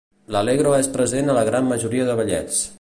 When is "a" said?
1.29-1.37